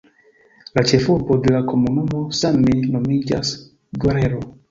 [0.77, 3.55] La ĉefurbo de la komunumo same nomiĝas
[4.05, 4.43] "Guerrero".